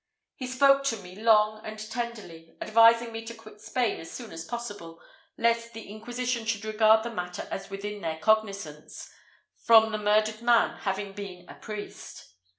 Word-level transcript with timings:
He 0.33 0.47
spoke 0.47 0.83
to 0.85 0.97
me 0.97 1.15
long 1.15 1.63
and 1.63 1.77
tenderly, 1.91 2.55
advising 2.59 3.11
me 3.11 3.23
to 3.25 3.35
quit 3.35 3.61
Spain 3.61 3.99
as 3.99 4.09
soon 4.09 4.31
as 4.33 4.43
possible, 4.45 4.99
lest 5.37 5.73
the 5.73 5.87
Inquisition 5.87 6.43
should 6.47 6.65
regard 6.65 7.03
the 7.03 7.11
matter 7.11 7.47
as 7.51 7.69
within 7.69 8.01
their 8.01 8.17
cognisance, 8.17 9.07
from 9.63 9.91
the 9.91 9.99
murdered 9.99 10.41
man 10.41 10.79
having 10.79 11.13
been 11.13 11.47
a 11.47 11.53
priest. 11.53 12.33